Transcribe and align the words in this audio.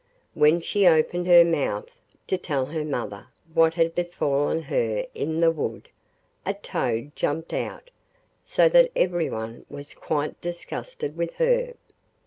When 0.33 0.61
she 0.61 0.87
opened 0.87 1.27
her 1.27 1.45
mouth 1.45 1.89
to 2.25 2.35
tell 2.35 2.65
her 2.65 2.83
mother 2.83 3.27
what 3.53 3.75
had 3.75 3.93
befallen 3.93 4.63
her 4.63 5.05
in 5.13 5.41
the 5.41 5.51
wood, 5.51 5.89
a 6.43 6.55
toad 6.55 7.15
jumped 7.15 7.53
out, 7.53 7.91
so 8.43 8.67
that 8.69 8.91
everyone 8.95 9.63
was 9.69 9.93
quite 9.93 10.41
disgusted 10.41 11.15
with 11.17 11.35
her. 11.35 11.75